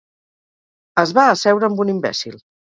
Es 1.03 1.13
va 1.19 1.27
asseure 1.35 1.69
amb 1.69 1.85
un 1.85 1.93
imbècil. 1.95 2.41